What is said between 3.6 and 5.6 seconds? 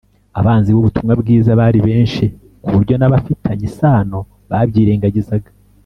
isano babyirengagizaga